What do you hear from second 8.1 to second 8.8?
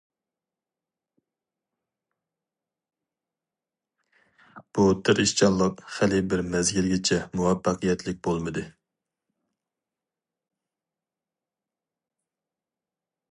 بولمىدى.